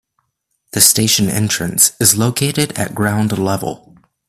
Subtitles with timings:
[0.71, 3.95] The station entrance is located at ground level.